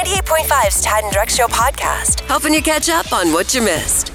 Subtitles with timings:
[0.00, 4.10] B98.5's Tad and Drex Show podcast, helping you catch up on what you missed.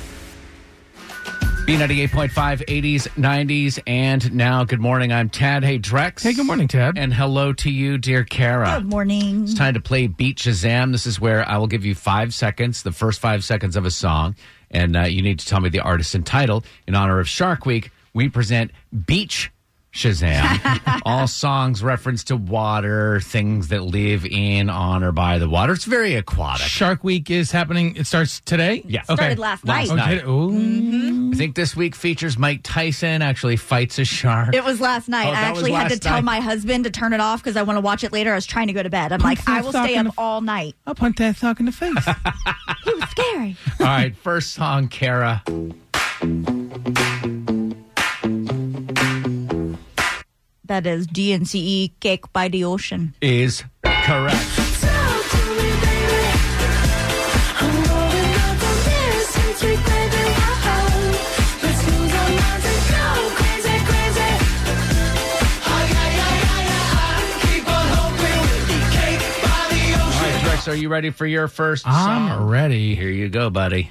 [1.67, 2.31] B98.5,
[2.65, 4.63] 80s, 90s, and now.
[4.63, 5.13] Good morning.
[5.13, 5.63] I'm Tad.
[5.63, 6.23] Hey, Drex.
[6.23, 6.97] Hey, good morning, Tad.
[6.97, 8.79] And hello to you, dear Kara.
[8.79, 9.43] Good morning.
[9.43, 10.91] It's time to play Beat Shazam.
[10.91, 13.91] This is where I will give you five seconds, the first five seconds of a
[13.91, 14.35] song,
[14.71, 16.63] and uh, you need to tell me the artist and title.
[16.87, 18.71] In honor of Shark Week, we present
[19.05, 19.51] Beach
[19.95, 21.01] Shazam.
[21.05, 25.71] All songs reference to water, things that live in, on, or by the water.
[25.73, 26.67] It's very aquatic.
[26.67, 27.95] Shark Week is happening.
[27.95, 28.83] It starts today.
[28.85, 29.01] Yeah.
[29.03, 29.15] Okay.
[29.15, 29.95] Started last Last night.
[29.95, 30.17] night.
[30.19, 30.27] Okay.
[30.29, 30.51] Ooh.
[30.51, 31.31] Mm-hmm.
[31.33, 34.53] I think this week features Mike Tyson actually fights a shark.
[34.53, 35.27] It was last night.
[35.27, 36.23] Oh, I that was actually had to last tell night.
[36.25, 38.31] my husband to turn it off because I want to watch it later.
[38.33, 39.11] I was trying to go to bed.
[39.13, 40.75] I'm like, I will stay in up the- all night.
[40.85, 41.93] I'll punch that sock in the face.
[42.83, 43.57] He was scary.
[43.79, 45.41] All right, first song, Kara.
[50.67, 53.13] That is DNCE E, Cake by the Ocean.
[53.21, 54.61] is correct.
[69.97, 72.47] All right, Drex, are you ready for your first I'm song?
[72.49, 72.95] ready.
[72.95, 73.89] Here you go, buddy.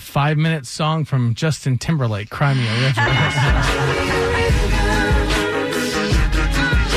[0.00, 2.94] The five minute song from Justin Timberlake, Cry Me a River.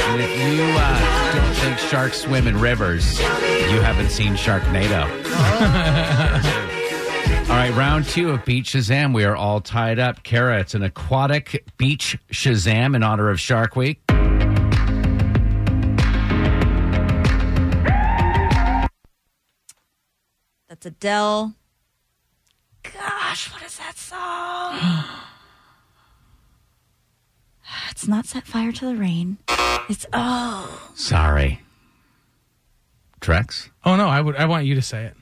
[0.08, 5.04] And if you uh, don't think sharks swim in rivers, you haven't seen Sharknado.
[7.50, 9.14] all right, round two of Beach Shazam.
[9.14, 10.24] We are all tied up.
[10.24, 14.02] Kara, it's an aquatic beach Shazam in honor of Shark Week.
[20.70, 21.54] That's Adele.
[22.84, 24.80] Gosh, what is that song?
[27.92, 29.38] it's not Set Fire to the Rain.
[29.90, 30.92] It's, oh.
[30.96, 31.60] Sorry.
[33.22, 33.70] Drex?
[33.86, 34.36] oh no, I would.
[34.36, 35.14] I want you to say it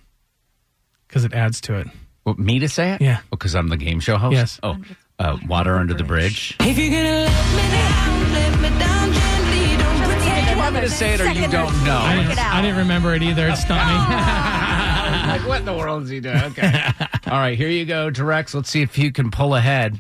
[1.08, 1.88] because it adds to it.
[2.26, 3.02] Well, me to say it?
[3.02, 3.20] Yeah.
[3.30, 4.34] Because I'm the game show host?
[4.34, 4.60] Yes.
[4.64, 4.78] Oh,
[5.20, 6.56] uh, Water Under the Bridge.
[6.62, 9.78] If you're gonna let me down, let me down gently.
[9.78, 11.98] Don't pretend You want me to say it or you don't know?
[11.98, 12.40] I didn't.
[12.40, 13.48] I didn't remember it either.
[13.50, 13.94] It stumped me.
[15.28, 16.38] like, what in the world is he doing?
[16.38, 16.90] Okay.
[17.32, 18.54] All right, here you go, Drex.
[18.54, 19.98] Let's see if you can pull ahead.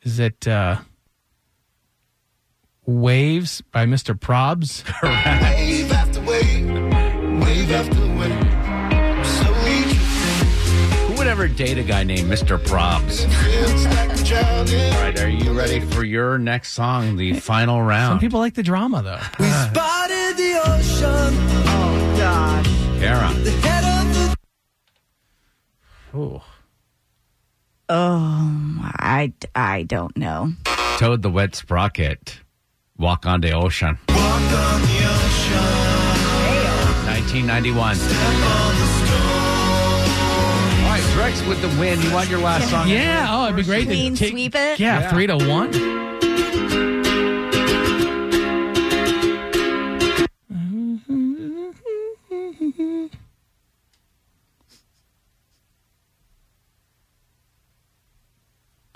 [0.00, 0.78] Is it uh,
[2.86, 4.18] Waves by Mr.
[4.18, 4.82] Probz?
[5.02, 6.66] Wave after wave,
[7.42, 9.26] wave after wave.
[9.26, 9.82] Slowly
[11.08, 12.58] Who would ever date a guy named Mr.
[12.58, 13.26] Probz?
[13.44, 14.94] feels like a drowning.
[14.94, 18.12] All right, are you ready for your next song, the final round?
[18.12, 19.44] Some people like the drama though.
[21.02, 21.36] Oh, Spotted
[22.16, 23.28] the ocean, Kara.
[23.62, 24.14] head of
[26.12, 26.40] the Ooh.
[27.88, 30.52] Oh, um, I, I don't know.
[30.98, 32.38] Toad the Wet Sprocket.
[32.98, 33.98] Walk on the Ocean.
[34.08, 35.62] walk on the ocean.
[37.06, 37.96] 1991.
[40.80, 42.00] All right, Drex with the win.
[42.02, 42.88] You want your last song?
[42.88, 43.26] Yeah.
[43.30, 44.78] Oh, it'd be great Clean to take, sweep it?
[44.78, 45.10] Yeah, Yeah.
[45.10, 45.70] three to one.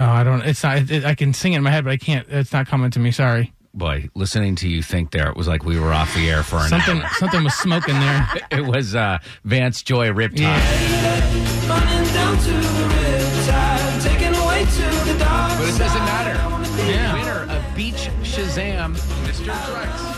[0.05, 0.43] Oh, I don't.
[0.43, 0.91] It's not.
[0.91, 2.27] It, I can sing it in my head, but I can't.
[2.29, 3.11] It's not coming to me.
[3.11, 3.53] Sorry.
[3.73, 6.57] Boy, listening to you think there, it was like we were off the air for
[6.59, 7.01] an Something.
[7.03, 7.09] hour.
[7.19, 8.29] something was smoking there.
[8.51, 10.41] It was uh, Vance Joy Riptide.
[10.41, 11.69] Yeah.
[11.69, 16.89] running down to the riptide, taken away to the dark But it doesn't matter.
[16.89, 17.15] Yeah.
[17.15, 18.95] Winner of Beach Shazam,
[19.27, 19.47] Mr.
[19.47, 20.15] Drex.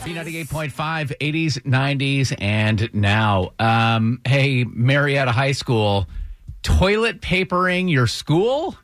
[0.00, 3.52] B98.5, 80s, 90s, and now.
[3.58, 6.06] Um, hey, Marietta High School,
[6.62, 8.76] toilet papering your school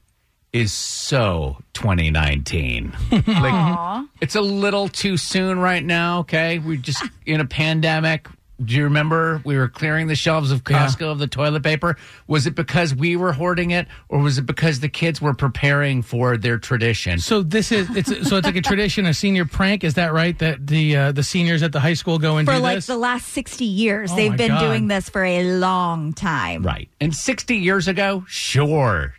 [0.57, 2.93] is so 2019.
[3.27, 6.59] like, it's a little too soon right now, okay?
[6.59, 8.29] We're just in a pandemic.
[8.65, 11.99] Do you remember we were clearing the shelves of Costco of the toilet paper?
[12.27, 16.01] Was it because we were hoarding it, or was it because the kids were preparing
[16.01, 17.19] for their tradition?
[17.19, 19.85] So this is it's so it's like a tradition, a senior prank.
[19.85, 20.39] Is that right?
[20.39, 22.87] That the uh, the seniors at the high school go and For do like this.
[22.87, 24.11] the last 60 years.
[24.11, 24.61] Oh They've been God.
[24.61, 26.63] doing this for a long time.
[26.63, 26.89] Right.
[26.99, 29.13] And 60 years ago, sure,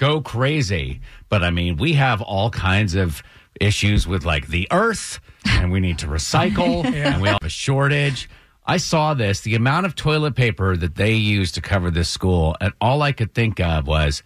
[0.00, 1.00] go crazy.
[1.28, 3.22] But I mean, we have all kinds of
[3.60, 8.28] issues with like the earth, and we need to recycle, and we have a shortage.
[8.66, 12.56] I saw this, the amount of toilet paper that they used to cover this school,
[12.60, 14.22] and all I could think of was,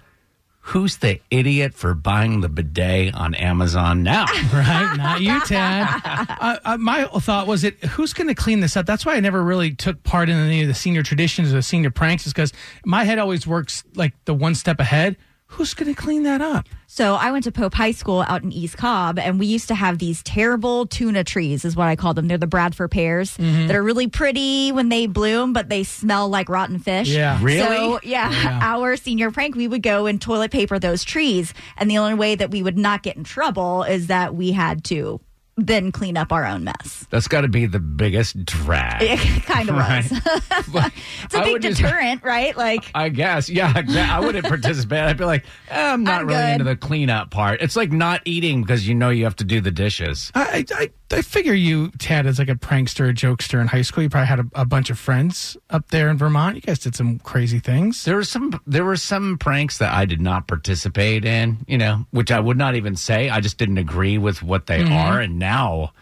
[0.60, 4.26] who's the idiot for buying the bidet on Amazon now?
[4.52, 4.94] right?
[4.96, 5.88] Not you, Ted.
[6.04, 8.86] uh, uh, my thought was it who's going to clean this up?
[8.86, 11.62] That's why I never really took part in any of the senior traditions or the
[11.62, 12.52] senior pranks, is because
[12.84, 15.16] my head always works like the one step ahead.
[15.54, 16.66] Who's going to clean that up?
[16.86, 19.74] So I went to Pope High School out in East Cobb, and we used to
[19.74, 22.26] have these terrible tuna trees, is what I call them.
[22.28, 23.66] They're the Bradford pears Mm-hmm.
[23.68, 27.08] that are really pretty when they bloom, but they smell like rotten fish.
[27.08, 27.38] Yeah.
[27.42, 27.58] Really?
[27.66, 31.98] So yeah, our senior prank, we would go and toilet paper those trees, and the
[31.98, 35.20] only way that we would not get in trouble is that we had to
[35.56, 37.06] then clean up our own mess.
[37.10, 39.02] That's got to be the biggest drag.
[39.14, 40.10] It kind of Right.
[40.72, 40.90] was.
[41.24, 42.56] it's a I big would just- deterrent, right?
[42.56, 42.90] Like.
[42.94, 43.72] I guess, yeah.
[43.76, 44.98] I wouldn't participate.
[45.00, 46.52] I'd be like, eh, I'm not I'm really good.
[46.52, 47.62] into the cleanup part.
[47.62, 50.32] It's like not eating because you know you have to do the dishes.
[50.34, 54.02] I, I, I figure you, Tad, as like a prankster, a jokester in high school.
[54.02, 56.56] You probably had a, a bunch of friends up there in Vermont.
[56.56, 58.04] You guys did some crazy things.
[58.04, 61.64] There were some, there were some pranks that I did not participate in.
[61.68, 63.30] You know, which I would not even say.
[63.30, 64.92] I just didn't agree with what they mm-hmm.
[64.92, 65.20] are.
[65.20, 65.92] And now,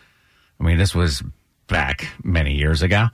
[0.58, 1.22] I mean, this was
[1.66, 3.08] back many years ago.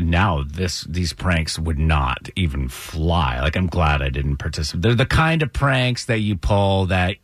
[0.00, 3.40] Now this these pranks would not even fly.
[3.40, 4.82] Like I'm glad I didn't participate.
[4.82, 7.16] They're the kind of pranks that you pull that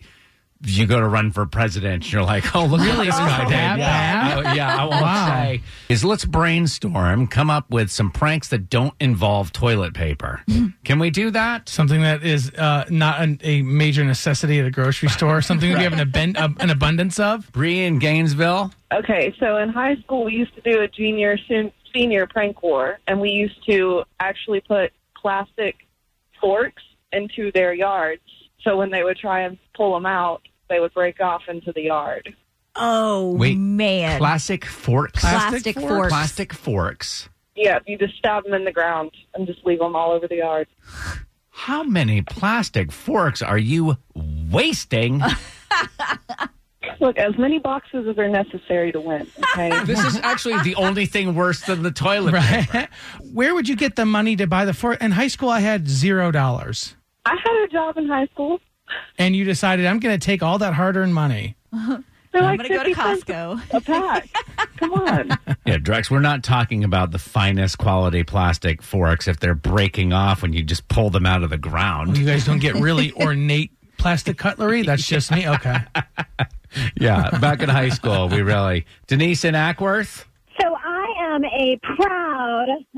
[0.64, 2.04] you go to run for president.
[2.04, 3.52] And you're like, oh look what this guy did.
[3.52, 4.76] that Yeah, I, yeah.
[4.76, 5.26] I won't Wow.
[5.44, 5.62] say.
[5.88, 10.42] Is let's brainstorm, come up with some pranks that don't involve toilet paper.
[10.84, 11.68] Can we do that?
[11.68, 15.40] Something that is uh, not an, a major necessity at a grocery store.
[15.48, 17.50] Something that you have an, aben- uh, an abundance of.
[17.52, 18.72] Bree in Gainesville.
[18.92, 22.98] Okay, so in high school, we used to do a junior sen- senior prank war,
[23.06, 25.86] and we used to actually put plastic
[26.40, 26.82] forks
[27.12, 28.22] into their yards.
[28.62, 31.82] So when they would try and pull them out, they would break off into the
[31.82, 32.34] yard.
[32.76, 34.18] Oh Wait, man!
[34.18, 35.20] Plastic forks.
[35.20, 36.08] Plastic forks.
[36.08, 37.28] Plastic forks.
[37.56, 40.36] Yeah, you just stab them in the ground and just leave them all over the
[40.36, 40.68] yard.
[41.50, 45.20] How many plastic forks are you wasting?
[47.00, 49.26] Look, as many boxes as are necessary to win.
[49.52, 49.70] Okay.
[49.84, 52.70] this is actually the only thing worse than the toilet paper.
[52.74, 52.88] Right?
[53.32, 55.02] Where would you get the money to buy the fork?
[55.02, 56.94] In high school, I had zero dollars.
[57.28, 58.60] I had a job in high school.
[59.18, 61.56] And you decided, I'm going to take all that hard earned money.
[62.30, 63.74] They're I'm like gonna go to Costco.
[63.74, 64.28] A pack.
[64.76, 65.30] Come on.
[65.66, 70.40] Yeah, Drex, we're not talking about the finest quality plastic forks if they're breaking off
[70.40, 72.16] when you just pull them out of the ground.
[72.16, 74.82] You guys don't get really ornate plastic cutlery?
[74.82, 75.46] That's just me?
[75.46, 75.76] Okay.
[76.98, 78.86] Yeah, back in high school, we really.
[79.08, 80.24] Denise in Acworth?
[80.60, 82.27] So I am a proud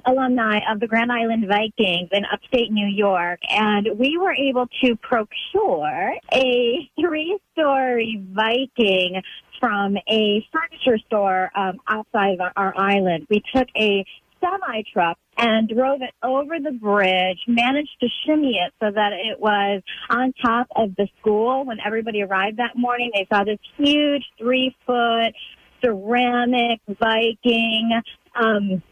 [0.05, 4.97] alumni of the Grand Island Vikings in upstate New York, and we were able to
[4.97, 9.23] procure a three-story Viking
[9.59, 13.27] from a furniture store um, outside of our island.
[13.29, 14.05] We took a
[14.41, 19.39] semi truck and drove it over the bridge, managed to shimmy it so that it
[19.39, 21.65] was on top of the school.
[21.65, 25.35] When everybody arrived that morning, they saw this huge three foot
[25.83, 28.03] ceramic Viking,
[28.35, 28.83] um,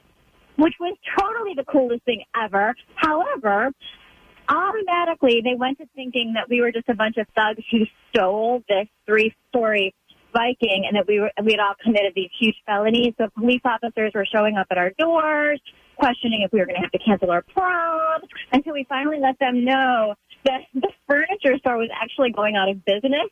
[0.59, 2.75] which was totally the coolest thing ever.
[2.97, 3.71] However,
[4.49, 8.63] automatically they went to thinking that we were just a bunch of thugs who stole
[8.69, 9.95] this three story
[10.33, 13.15] Viking and that we were we had all committed these huge felonies.
[13.19, 15.61] So police officers were showing up at our doors,
[15.97, 18.21] questioning if we were going to have to cancel our prom,
[18.53, 22.85] until we finally let them know that the furniture store was actually going out of
[22.85, 23.29] business,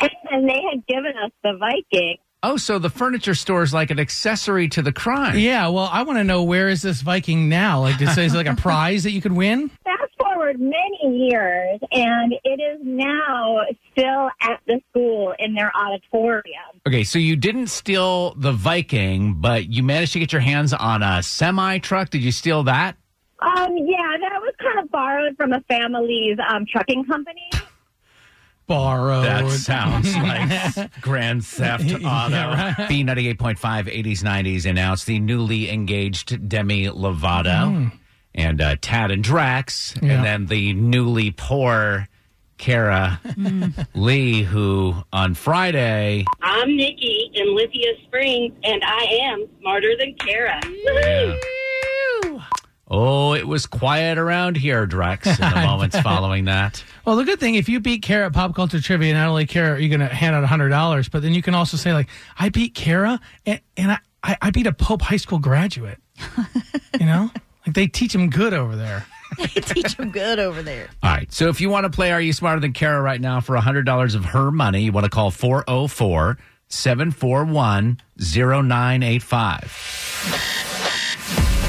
[0.00, 2.18] and, and they had given us the Viking.
[2.46, 5.38] Oh, so the furniture store is like an accessory to the crime.
[5.38, 7.80] Yeah, well, I want to know where is this Viking now?
[7.80, 9.70] Like, is it like a prize that you could win?
[9.82, 13.60] Fast forward many years, and it is now
[13.92, 16.82] still at the school in their auditorium.
[16.86, 21.02] Okay, so you didn't steal the Viking, but you managed to get your hands on
[21.02, 22.10] a semi truck.
[22.10, 22.98] Did you steal that?
[23.40, 27.48] Um, yeah, that was kind of borrowed from a family's um, trucking company.
[28.66, 29.24] Borrowed.
[29.24, 30.14] That sounds
[30.78, 32.00] like Grand Theft Auto.
[32.34, 32.88] Yeah, right.
[32.88, 37.92] B98.5 80s 90s announced the newly engaged Demi Lovato
[38.34, 40.14] and uh, Tad and Drex, Yeah.
[40.14, 42.08] and then the newly poor
[42.56, 43.20] Kara
[43.94, 46.24] Lee, who on Friday.
[46.40, 50.60] I'm Nikki in Lithia Springs, and I am smarter than Kara.
[50.64, 51.34] Yeah.
[52.96, 56.84] Oh, it was quiet around here, Drex, in the moments following that.
[57.04, 59.80] Well, the good thing, if you beat Kara at pop culture trivia, not only Kara,
[59.80, 62.08] you're going to hand out hundred dollars, but then you can also say like,
[62.38, 65.98] I beat Kara, and, and I, I, I beat a Pope High School graduate.
[67.00, 67.32] you know,
[67.66, 69.04] like they teach them good over there.
[69.36, 70.90] They teach them good over there.
[71.02, 71.32] All right.
[71.32, 74.14] So if you want to play Are You Smarter Than Kara right now for $100
[74.14, 80.53] of her money, you want to call 404 741 0985.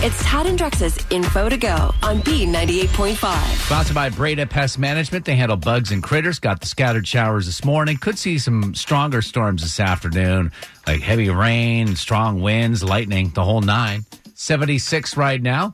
[0.06, 3.66] It's Tad and Drex's Info to Go on B98.5.
[3.66, 5.26] Sponsored by Breda Pest Management.
[5.26, 6.38] They handle bugs and critters.
[6.38, 7.98] Got the scattered showers this morning.
[7.98, 10.52] Could see some stronger storms this afternoon,
[10.86, 14.06] like heavy rain, strong winds, lightning, the whole nine.
[14.36, 15.74] 76 right now.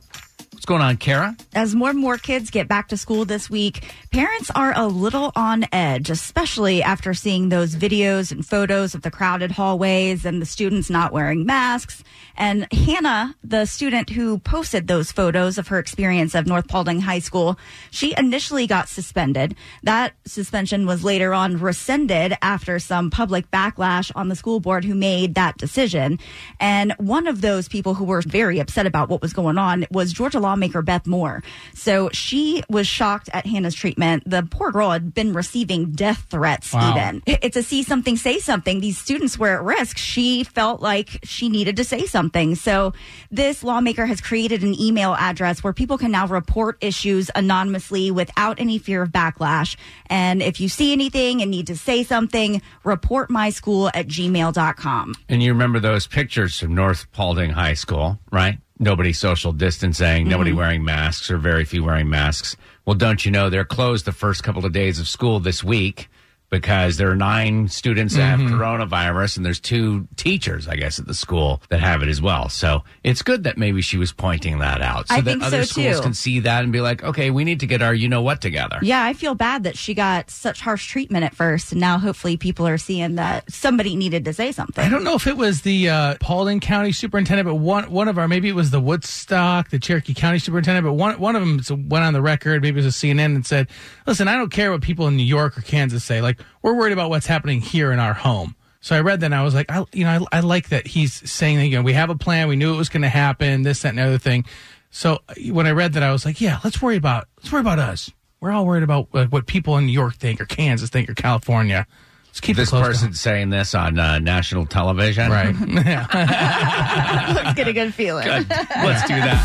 [0.62, 1.36] What's going on, Kara?
[1.56, 5.32] As more and more kids get back to school this week, parents are a little
[5.34, 10.46] on edge, especially after seeing those videos and photos of the crowded hallways and the
[10.46, 12.04] students not wearing masks.
[12.36, 17.18] And Hannah, the student who posted those photos of her experience of North Paulding High
[17.18, 17.58] School,
[17.90, 19.56] she initially got suspended.
[19.82, 24.94] That suspension was later on rescinded after some public backlash on the school board who
[24.94, 26.20] made that decision.
[26.60, 30.12] And one of those people who were very upset about what was going on was
[30.12, 31.42] Georgia lawmaker Beth Moore.
[31.74, 34.24] So she was shocked at Hannah's treatment.
[34.26, 36.90] The poor girl had been receiving death threats Wow.
[36.90, 37.22] even.
[37.26, 38.80] It's a see something, say something.
[38.80, 39.96] These students were at risk.
[39.96, 42.54] She felt like she needed to say something.
[42.54, 42.92] So
[43.30, 48.60] this lawmaker has created an email address where people can now report issues anonymously without
[48.60, 49.76] any fear of backlash.
[50.06, 55.14] And if you see anything and need to say something, report my school at gmail.com.
[55.30, 58.58] And you remember those pictures from North Paulding High School, right?
[58.78, 60.58] Nobody social distancing, nobody mm-hmm.
[60.58, 62.56] wearing masks, or very few wearing masks.
[62.84, 66.08] Well, don't you know they're closed the first couple of days of school this week
[66.52, 71.06] because there are nine students that have coronavirus and there's two teachers, I guess, at
[71.06, 72.50] the school that have it as well.
[72.50, 75.64] So it's good that maybe she was pointing that out so I that think other
[75.64, 76.02] so, schools too.
[76.02, 78.42] can see that and be like, okay, we need to get our you know what
[78.42, 78.78] together.
[78.82, 81.72] Yeah, I feel bad that she got such harsh treatment at first.
[81.72, 84.84] And now hopefully people are seeing that somebody needed to say something.
[84.84, 88.18] I don't know if it was the uh, Paulding County superintendent, but one one of
[88.18, 91.88] our maybe it was the Woodstock, the Cherokee County superintendent, but one one of them
[91.88, 93.68] went on the record, maybe it was a CNN, and said,
[94.06, 96.20] "Listen, I don't care what people in New York or Kansas say.
[96.20, 99.34] Like we're worried about what's happening here in our home." So I read that and
[99.34, 101.82] I was like, I, you know, I, I like that he's saying that, you know,
[101.82, 102.48] we have a plan.
[102.48, 104.44] We knew it was going to happen, this, that, and the other thing.
[104.90, 107.60] So uh, when I read that, I was like, yeah, let's worry about, let's worry
[107.60, 108.10] about us.
[108.40, 111.14] We're all worried about uh, what people in New York think or Kansas think or
[111.14, 111.86] California.
[112.26, 115.30] Let's keep This it close to person saying this on uh, national television.
[115.30, 115.54] Right.
[115.68, 117.32] yeah.
[117.36, 118.24] Let's get a good feeling.
[118.24, 118.48] Good.
[118.50, 119.38] Let's do that.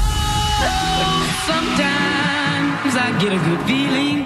[2.82, 4.17] Sometimes I get a good feeling.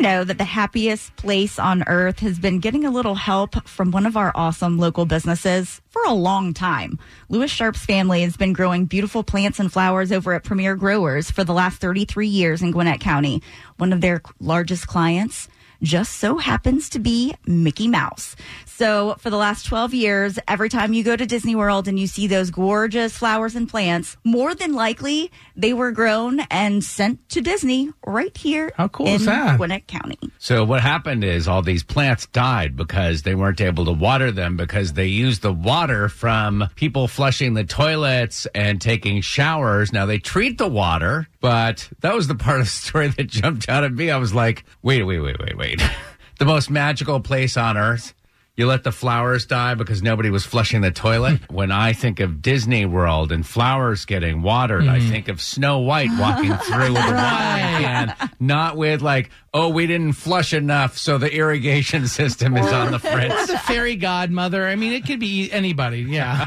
[0.00, 4.06] Know that the happiest place on earth has been getting a little help from one
[4.06, 6.98] of our awesome local businesses for a long time?
[7.28, 11.44] Lewis Sharp's family has been growing beautiful plants and flowers over at Premier Growers for
[11.44, 13.42] the last 33 years in Gwinnett County.
[13.76, 15.48] One of their largest clients
[15.82, 18.36] just so happens to be Mickey Mouse.
[18.66, 22.06] So for the last 12 years, every time you go to Disney World and you
[22.06, 27.42] see those gorgeous flowers and plants, more than likely they were grown and sent to
[27.42, 29.58] Disney right here How cool in is that?
[29.58, 30.18] Gwinnett County.
[30.38, 34.56] So what happened is all these plants died because they weren't able to water them
[34.56, 39.92] because they used the water from people flushing the toilets and taking showers.
[39.92, 43.68] Now they treat the water, but that was the part of the story that jumped
[43.68, 44.10] out at me.
[44.10, 45.69] I was like, wait, wait, wait, wait, wait.
[46.38, 48.14] the most magical place on earth.
[48.56, 51.40] You let the flowers die because nobody was flushing the toilet.
[51.50, 55.08] when I think of Disney World and flowers getting watered, I mm.
[55.08, 59.86] think of Snow White walking through with a watering can, not with like, oh, we
[59.86, 63.34] didn't flush enough, so the irrigation system is on the fritz.
[63.34, 64.66] Or the fairy godmother.
[64.66, 66.00] I mean, it could be anybody.
[66.00, 66.46] Yeah.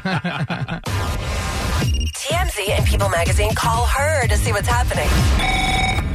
[2.14, 5.63] TMZ and People Magazine call her to see what's happening.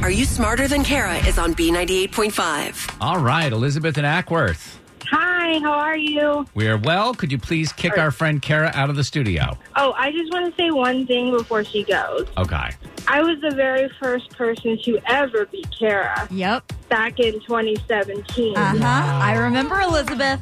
[0.01, 2.97] Are You Smarter Than Kara is on B98.5.
[3.01, 4.77] All right, Elizabeth and Acworth.
[5.11, 6.45] Hi, how are you?
[6.53, 7.13] We are well.
[7.13, 9.57] Could you please kick our friend Kara out of the studio?
[9.75, 12.27] Oh, I just want to say one thing before she goes.
[12.37, 12.69] Okay.
[13.07, 16.71] I was the very first person to ever beat Kara Yep.
[16.89, 18.55] back in 2017.
[18.55, 19.19] Uh huh.
[19.21, 20.41] I remember Elizabeth.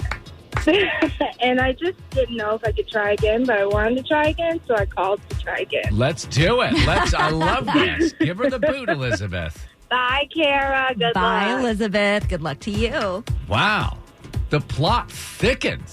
[1.41, 4.27] and I just didn't know if I could try again, but I wanted to try
[4.29, 5.89] again, so I called to try again.
[5.91, 6.73] Let's do it.
[6.85, 7.13] Let's.
[7.13, 8.13] I love this.
[8.13, 9.67] Give her the boot, Elizabeth.
[9.89, 10.93] Bye, Kara.
[10.97, 11.61] Good Bye, luck.
[11.61, 12.27] Elizabeth.
[12.27, 13.23] Good luck to you.
[13.47, 13.97] Wow.
[14.49, 15.91] The plot thickens.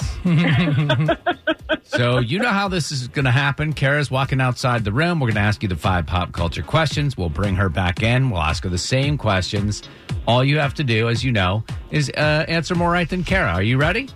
[1.83, 3.73] so, you know how this is going to happen.
[3.73, 5.19] Kara's walking outside the room.
[5.19, 7.17] We're going to ask you the five pop culture questions.
[7.17, 8.31] We'll bring her back in.
[8.31, 9.83] We'll ask her the same questions.
[10.27, 13.53] All you have to do, as you know, is uh, answer more right than Kara.
[13.53, 14.09] Are you ready?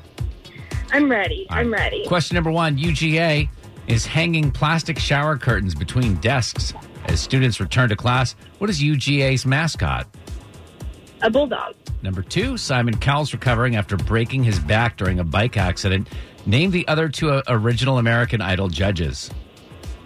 [0.93, 1.47] I'm ready.
[1.51, 2.07] All I'm ready.
[2.07, 3.49] Question number one UGA.
[3.87, 6.75] is hanging plastic shower curtains between desks
[7.07, 8.35] as students return to class.
[8.59, 10.07] What is UGA's mascot?
[11.23, 11.75] A bulldog.
[12.03, 16.09] Number two, Simon Cowell's recovering after breaking his back during a bike accident.
[16.47, 19.31] Name the other two uh, original American Idol judges.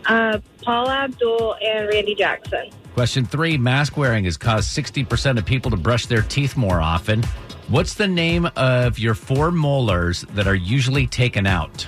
[0.06, 2.70] Uh, Paul Abdul and Randy Jackson.
[2.94, 7.22] Question three, mask wearing has caused 60% of people to brush their teeth more often.
[7.68, 11.86] What's the name of your four molars that are usually taken out?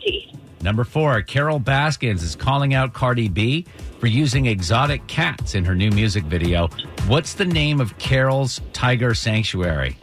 [0.00, 0.36] teeth.
[0.62, 3.66] Number four, Carol Baskins is calling out Cardi B
[3.98, 6.68] for using exotic cats in her new music video.
[7.06, 9.98] What's the name of Carol's tiger sanctuary?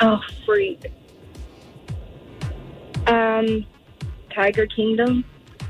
[0.00, 0.90] Oh, freak.
[3.06, 3.66] Um,
[4.34, 5.24] Tiger Kingdom.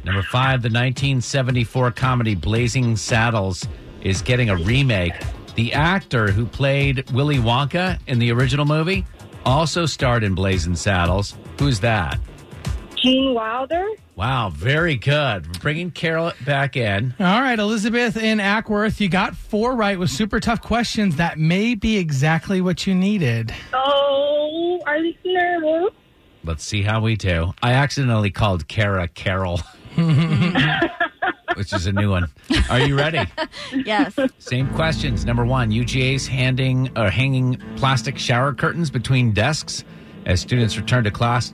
[0.04, 3.66] Number five, the 1974 comedy Blazing Saddles
[4.02, 5.14] is getting a remake.
[5.58, 9.04] The actor who played Willy Wonka in the original movie
[9.44, 11.34] also starred in Blazing Saddles.
[11.58, 12.20] Who's that?
[12.94, 13.84] Gene Wilder.
[14.14, 15.48] Wow, very good.
[15.48, 17.12] We're bringing Carol back in.
[17.18, 21.16] All right, Elizabeth in Acworth, you got four right with super tough questions.
[21.16, 23.52] That may be exactly what you needed.
[23.72, 25.92] Oh, are you nervous?
[26.44, 27.52] Let's see how we do.
[27.64, 29.60] I accidentally called Kara Carol,
[31.58, 32.28] which is a new one.
[32.70, 33.20] Are you ready?
[33.84, 34.16] Yes.
[34.38, 35.24] Same questions.
[35.26, 39.84] Number one, UGA's handing or hanging plastic shower curtains between desks
[40.24, 41.52] as students return to class.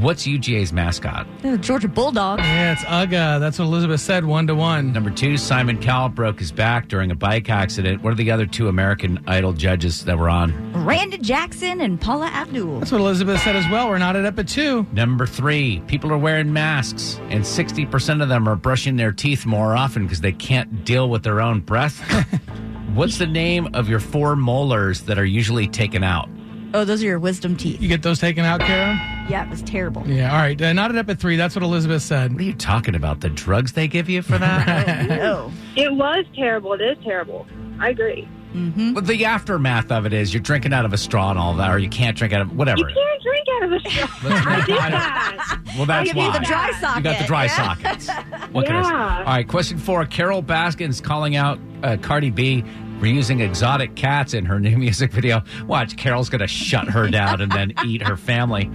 [0.00, 1.28] What's UGA's mascot?
[1.42, 2.40] The Georgia Bulldog.
[2.40, 3.38] Yeah, it's Uga.
[3.38, 4.92] That's what Elizabeth said, one to one.
[4.92, 8.02] Number two, Simon Cowell broke his back during a bike accident.
[8.02, 10.84] What are the other two American Idol judges that were on?
[10.84, 12.80] Randy Jackson and Paula Abdul.
[12.80, 13.88] That's what Elizabeth said as well.
[13.88, 14.84] We're knotted up at two.
[14.92, 19.76] Number three, people are wearing masks, and 60% of them are brushing their teeth more
[19.76, 22.00] often because they can't deal with their own breath.
[22.94, 26.28] What's the name of your four molars that are usually taken out?
[26.74, 27.80] Oh, those are your wisdom teeth.
[27.80, 29.15] You get those taken out, Kara?
[29.28, 30.06] Yeah, it was terrible.
[30.06, 30.60] Yeah, all right.
[30.60, 31.36] Uh, knotted up at three.
[31.36, 32.32] That's what Elizabeth said.
[32.32, 33.20] What are you talking about?
[33.20, 35.06] The drugs they give you for that?
[35.16, 35.50] No.
[35.76, 36.72] It was terrible.
[36.74, 37.46] It is terrible.
[37.80, 38.28] I agree.
[38.54, 41.70] But the aftermath of it is you're drinking out of a straw and all that,
[41.70, 42.78] or you can't drink out of whatever.
[42.78, 44.08] You can't drink out of a straw.
[44.30, 45.60] Let's I did that.
[45.76, 46.38] Well, that's give you why.
[46.38, 47.56] the dry You got the dry yeah.
[47.56, 48.08] sockets.
[48.52, 48.88] What can I say?
[48.88, 49.18] Yeah.
[49.18, 50.06] All right, question four.
[50.06, 52.64] Carol Baskins calling out uh, Cardi B
[52.98, 55.42] for using exotic cats in her new music video.
[55.66, 58.70] Watch, Carol's going to shut her down and then eat her family.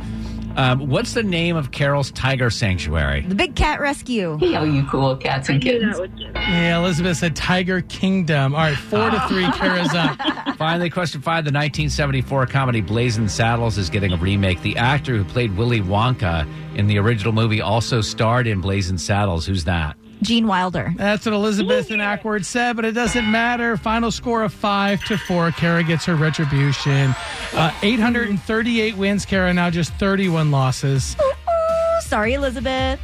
[0.58, 3.22] Um, what's the name of Carol's tiger sanctuary?
[3.22, 4.38] The Big Cat Rescue.
[4.42, 5.96] Oh, you cool cats and I kittens.
[5.98, 8.54] that would get Yeah, Elizabeth said Tiger Kingdom.
[8.54, 9.50] All right, four to three.
[9.52, 10.18] Kara's up.
[10.58, 11.46] Finally, question five.
[11.46, 14.62] The 1974 comedy Blazing Saddles is getting a remake.
[14.62, 19.46] The actor who played Willy Wonka in the original movie also starred in Blazing Saddles.
[19.46, 19.96] Who's that?
[20.22, 20.94] Gene Wilder.
[20.98, 23.76] That's what Elizabeth and Acworth said, but it doesn't matter.
[23.78, 25.52] Final score of five to four.
[25.52, 27.16] Kara gets her retribution.
[27.54, 29.26] Uh, 838 wins.
[29.26, 31.16] Kara now just 31 losses.
[31.22, 33.00] Ooh, sorry, Elizabeth.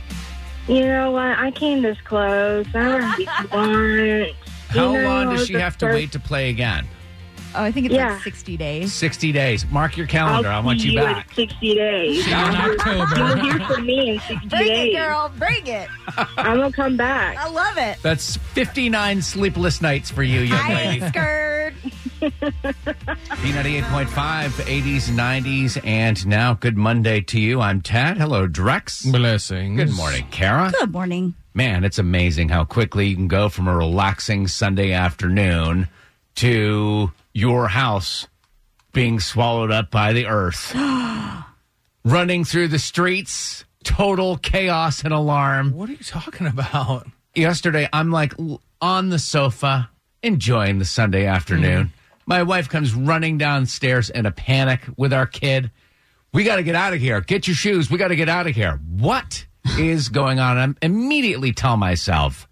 [0.67, 1.37] You know what?
[1.39, 2.65] I came this close.
[2.75, 4.35] I already won.
[4.69, 6.85] How You know, long does she the have to first- wait to play again?
[7.57, 8.13] Oh, I think it's Yeah.
[8.13, 8.93] like 60 days.
[8.93, 9.65] 60 days.
[9.71, 10.49] Mark your I'll calendar.
[10.49, 11.27] I want see you you back.
[11.29, 12.23] in 60 days.
[12.23, 13.15] See you in October.
[13.17, 14.93] You'll hear from me in 60 Bring days.
[14.93, 15.31] it, girl.
[15.37, 15.89] Bring it.
[16.37, 17.37] I'm going to come back.
[17.37, 17.97] I love it.
[18.03, 21.03] That's 59 sleepless nights for you, young I lady.
[21.03, 21.73] ain't scared.
[22.21, 27.61] B98.5, 80s, 90s, and now good Monday to you.
[27.61, 28.17] I'm Tad.
[28.17, 29.09] Hello, Drex.
[29.11, 29.77] Blessings.
[29.77, 30.71] Good morning, Kara.
[30.79, 31.35] Good morning.
[31.53, 35.87] Man, it's amazing how quickly you can go from a relaxing Sunday afternoon
[36.35, 38.27] to your house
[38.93, 40.73] being swallowed up by the earth.
[42.03, 45.73] Running through the streets, total chaos and alarm.
[45.73, 47.05] What are you talking about?
[47.35, 48.33] Yesterday, I'm like
[48.81, 49.87] on the sofa
[50.23, 51.85] enjoying the Sunday afternoon.
[51.85, 51.93] Mm-hmm.
[52.25, 55.69] My wife comes running downstairs in a panic with our kid.
[56.33, 57.21] We got to get out of here.
[57.21, 57.91] Get your shoes.
[57.91, 58.79] We got to get out of here.
[58.89, 59.45] What
[59.77, 60.57] is going on?
[60.57, 62.47] I immediately tell myself,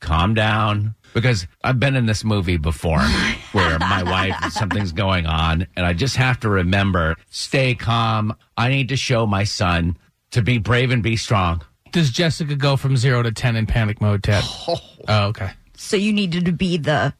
[0.00, 0.96] calm down.
[1.14, 3.00] Because I've been in this movie before
[3.52, 8.36] where my wife, something's going on, and I just have to remember stay calm.
[8.56, 9.96] I need to show my son
[10.32, 11.62] to be brave and be strong.
[11.92, 14.44] Does Jessica go from zero to 10 in panic mode, Ted?
[14.68, 14.80] Oh.
[15.08, 15.50] oh, okay.
[15.76, 17.14] So you needed to be the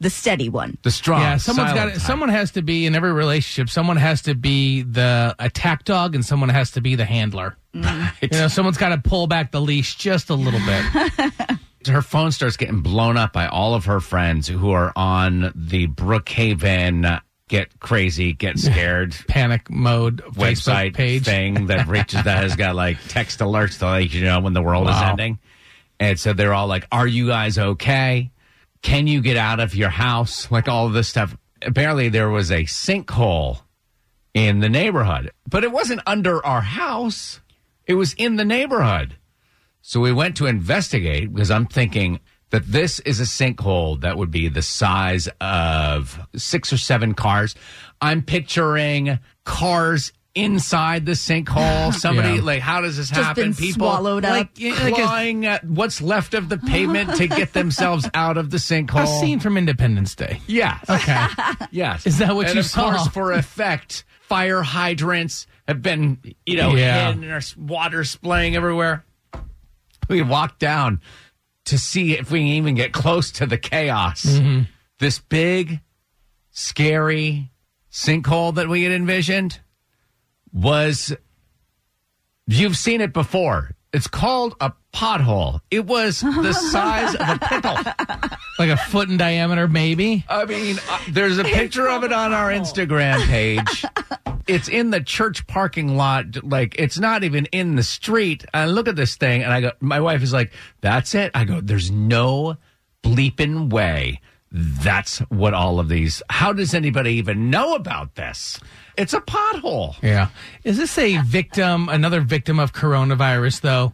[0.00, 0.78] the steady one.
[0.82, 1.20] The strong.
[1.20, 2.06] yeah, someone's got silent to, type.
[2.06, 3.68] someone has to be in every relationship.
[3.68, 7.56] Someone has to be the attack dog, and someone has to be the handler.
[7.74, 8.12] Mm.
[8.22, 11.57] You know, someone's got to pull back the leash just a little bit.
[11.86, 15.86] Her phone starts getting blown up by all of her friends who are on the
[15.86, 21.24] Brookhaven get crazy, get scared Panic mode website Facebook page.
[21.24, 24.62] thing that reaches that has got like text alerts to like you know when the
[24.62, 25.38] world is ending.
[26.00, 28.30] And so they're all like, Are you guys okay?
[28.82, 30.50] Can you get out of your house?
[30.50, 31.36] Like all of this stuff.
[31.62, 33.60] Apparently there was a sinkhole
[34.32, 37.40] in the neighborhood, but it wasn't under our house.
[37.86, 39.16] It was in the neighborhood.
[39.88, 42.20] So we went to investigate because I'm thinking
[42.50, 47.54] that this is a sinkhole that would be the size of six or seven cars.
[47.98, 51.94] I'm picturing cars inside the sinkhole.
[51.98, 52.42] Somebody Yeah.
[52.42, 53.44] like, how does this Just happen?
[53.44, 54.30] been People swallowed up.
[54.32, 58.50] like, yeah, like clawing at what's left of the pavement to get themselves out of
[58.50, 59.04] the sinkhole.
[59.04, 60.38] A scene from Independence Day.
[60.46, 60.84] Yes.
[60.86, 61.26] Okay.
[61.70, 62.06] Yes.
[62.06, 62.90] Is that what and you of saw?
[62.90, 67.06] course, for effect, fire hydrants have been, you know, Yeah.
[67.06, 69.04] hidden and there's water splaying everywhere.
[70.14, 71.00] We walked down
[71.66, 74.24] to see if we can even get close to the chaos.
[74.24, 74.62] Mm-hmm.
[74.98, 75.80] This big,
[76.50, 77.50] scary
[77.92, 79.60] sinkhole that we had envisioned
[80.52, 81.14] was,
[82.46, 83.76] you've seen it before.
[83.92, 85.60] It's called a pothole.
[85.70, 87.76] It was the size of a pickle.
[88.58, 90.24] Like a foot in diameter, maybe.
[90.28, 93.84] I mean, uh, there's a picture of it on our Instagram page.
[94.48, 96.42] It's in the church parking lot.
[96.42, 98.44] Like, it's not even in the street.
[98.54, 101.30] I look at this thing and I go, my wife is like, that's it.
[101.34, 102.56] I go, there's no
[103.02, 104.20] bleeping way.
[104.50, 108.58] That's what all of these, how does anybody even know about this?
[108.96, 110.02] It's a pothole.
[110.02, 110.28] Yeah.
[110.64, 113.92] Is this a victim, another victim of coronavirus, though,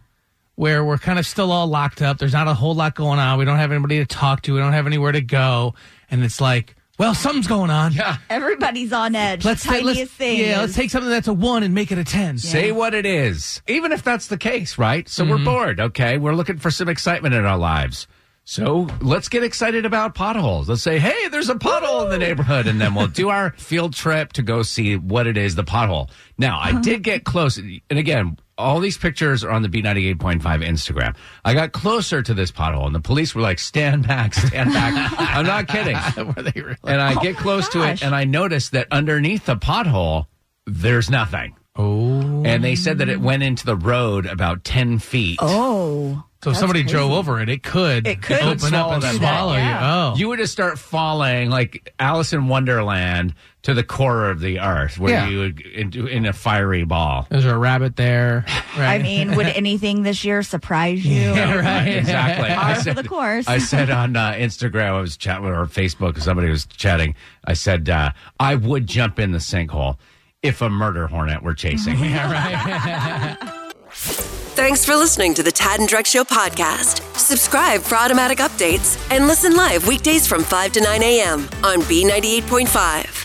[0.55, 2.17] where we're kind of still all locked up?
[2.17, 3.37] There's not a whole lot going on.
[3.37, 4.53] We don't have anybody to talk to.
[4.53, 5.75] We don't have anywhere to go.
[6.09, 7.93] And it's like, well, something's going on.
[7.93, 8.17] Yeah.
[8.29, 9.43] Everybody's on edge.
[9.43, 10.39] Let's, the ta- let's thing.
[10.39, 12.37] yeah, let's take something that's a one and make it a ten.
[12.37, 15.07] Say what it is, even if that's the case, right?
[15.07, 15.45] So we're mm-hmm.
[15.45, 16.17] bored, okay?
[16.17, 18.07] We're looking for some excitement in our lives.
[18.47, 20.69] So let's get excited about potholes.
[20.69, 23.95] Let's say, hey, there's a pothole in the neighborhood, and then we'll do our field
[23.95, 26.11] trip to go see what it is, the pothole.
[26.37, 31.15] Now, I did get close, and again, all these pictures are on the B98.5 Instagram.
[31.43, 34.93] I got closer to this pothole, and the police were like, stand back, stand back.
[35.19, 35.97] I'm not kidding.
[36.35, 36.77] Were they really?
[36.85, 40.27] And I oh get close to it, and I noticed that underneath the pothole,
[40.65, 41.55] there's nothing.
[41.75, 42.43] Oh.
[42.45, 45.39] And they said that it went into the road about 10 feet.
[45.41, 46.23] Oh.
[46.41, 46.93] So if somebody crazy.
[46.95, 49.15] drove over it, it could, It could open up swallow and them.
[49.17, 49.79] swallow Yeah.
[49.79, 50.13] you.
[50.13, 50.15] Oh.
[50.15, 53.33] You would just start falling like Alice in Wonderland
[53.65, 55.27] to the core of the earth where Yeah.
[55.27, 57.25] you would into in a fiery ball.
[57.31, 58.45] There's a rabbit there.
[58.77, 58.95] Right.
[58.99, 61.13] I mean, would anything this year surprise you?
[61.33, 61.87] Yeah, right.
[61.97, 62.49] Exactly.
[62.49, 63.47] Par for the course.
[63.47, 67.15] I said on uh, Instagram, I was chatting or Facebook, somebody was chatting.
[67.43, 69.97] I said, uh, I would jump in the sinkhole
[70.43, 72.09] if a murder hornet were chasing me.
[72.11, 73.73] yeah, right.
[73.89, 77.01] Thanks for listening to the Tad and Drex Show podcast.
[77.17, 81.39] Subscribe for automatic updates and listen live weekdays from 5 to 9 a.m.
[81.63, 83.24] on B98.5.